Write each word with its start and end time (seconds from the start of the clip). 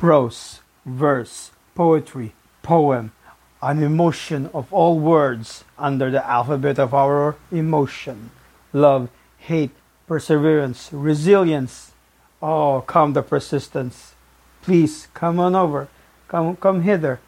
prose, 0.00 0.64
verse, 0.88 1.52
poetry, 1.76 2.32
poem, 2.64 3.12
an 3.60 3.84
emotion 3.84 4.48
of 4.56 4.72
all 4.72 4.96
words 4.96 5.62
under 5.76 6.08
the 6.10 6.24
alphabet 6.24 6.80
of 6.80 6.96
our 6.96 7.36
emotion. 7.52 8.32
Love, 8.72 9.12
hate, 9.36 9.76
perseverance, 10.08 10.88
resilience. 10.90 11.92
Oh, 12.40 12.80
come 12.80 13.12
the 13.12 13.20
persistence. 13.20 14.16
Please 14.62 15.06
come 15.12 15.38
on 15.38 15.54
over. 15.54 15.92
Come, 16.28 16.56
come 16.56 16.80
hither. 16.80 17.20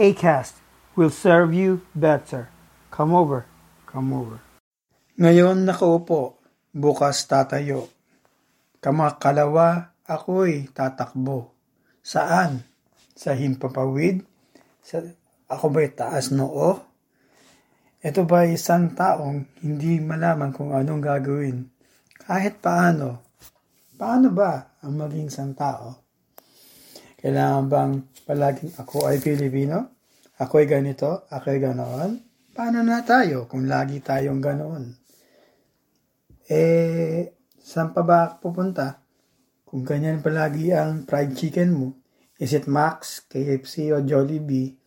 Acast 0.00 0.54
will 0.96 1.12
serve 1.12 1.52
you 1.52 1.84
better. 1.94 2.48
Come 2.90 3.12
over. 3.12 3.44
Come 3.84 4.16
over. 4.16 4.40
Ngayon 5.20 5.68
nakaupo, 5.68 6.40
bukas 6.72 7.28
tatayo. 7.28 7.92
Kamakalawa, 8.80 9.92
ako'y 10.08 10.72
tatakbo. 10.72 11.55
Saan? 12.06 12.62
Sa 13.18 13.34
himpapawid? 13.34 14.22
Sa, 14.78 15.02
ako 15.50 15.74
ba'y 15.74 15.90
taas 15.90 16.30
noo? 16.30 16.78
Ito 17.98 18.22
ba 18.22 18.46
isang 18.46 18.94
taong 18.94 19.58
hindi 19.66 19.98
malaman 19.98 20.54
kung 20.54 20.70
anong 20.70 21.02
gagawin? 21.02 21.66
Kahit 22.14 22.62
paano. 22.62 23.26
Paano 23.98 24.30
ba 24.30 24.78
ang 24.86 24.94
maging 24.94 25.26
isang 25.26 25.58
tao? 25.58 25.98
Kailangan 27.18 27.64
bang 27.66 27.92
palaging 28.22 28.70
ako 28.78 29.10
ay 29.10 29.18
Pilipino? 29.18 29.98
Ako 30.38 30.62
ay 30.62 30.70
ganito? 30.70 31.26
Ako 31.26 31.46
ay 31.50 31.58
ganoon? 31.58 32.10
Paano 32.54 32.86
na 32.86 33.02
tayo 33.02 33.50
kung 33.50 33.66
lagi 33.66 33.98
tayong 33.98 34.38
ganoon? 34.38 34.84
Eh, 36.46 37.34
saan 37.58 37.90
pa 37.90 38.06
ba 38.06 38.38
pupunta? 38.38 39.05
Kung 39.66 39.82
ganyan 39.82 40.22
palagi 40.22 40.70
ang 40.70 41.02
fried 41.10 41.34
chicken 41.34 41.74
mo, 41.74 41.98
is 42.38 42.54
it 42.54 42.70
Max, 42.70 43.26
KFC 43.26 43.90
o 43.90 43.98
Jollibee? 43.98 44.78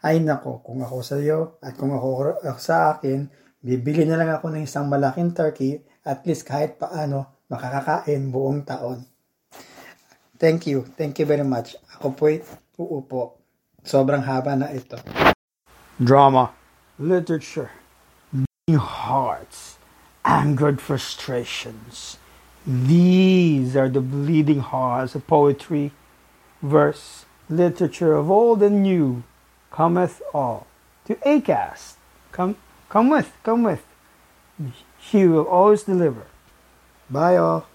Ay 0.00 0.24
nako, 0.24 0.64
kung 0.64 0.80
ako 0.80 1.04
sa 1.04 1.20
iyo 1.20 1.60
at 1.60 1.76
kung 1.76 1.92
ako, 1.92 2.40
sa 2.56 2.96
akin, 2.96 3.28
bibili 3.60 4.08
na 4.08 4.16
lang 4.16 4.32
ako 4.32 4.56
ng 4.56 4.64
isang 4.64 4.88
malaking 4.88 5.36
turkey 5.36 5.84
at 6.00 6.24
least 6.24 6.48
kahit 6.48 6.80
paano 6.80 7.44
makakakain 7.52 8.32
buong 8.32 8.64
taon. 8.64 9.04
Thank 10.40 10.64
you. 10.64 10.88
Thank 10.96 11.20
you 11.20 11.28
very 11.28 11.44
much. 11.44 11.76
Ako 12.00 12.16
po'y 12.16 12.40
uupo. 12.80 13.36
Sobrang 13.84 14.24
haba 14.24 14.56
na 14.56 14.72
ito. 14.72 14.96
Drama, 16.00 16.56
literature, 16.96 17.68
beating 18.32 18.80
hearts, 18.80 19.76
angered 20.24 20.80
frustrations. 20.80 22.16
These 22.66 23.76
are 23.76 23.88
the 23.88 24.00
bleeding 24.00 24.58
hearts 24.58 25.14
of 25.14 25.26
poetry, 25.28 25.92
verse, 26.60 27.24
literature 27.48 28.14
of 28.14 28.28
old 28.28 28.60
and 28.60 28.82
new. 28.82 29.22
Cometh 29.70 30.20
all 30.34 30.66
to 31.04 31.14
Acast. 31.16 31.94
Come, 32.32 32.56
come 32.88 33.10
with, 33.10 33.32
come 33.44 33.62
with. 33.62 33.84
He 34.98 35.26
will 35.26 35.46
always 35.46 35.84
deliver. 35.84 36.26
Bye 37.08 37.36
all. 37.36 37.68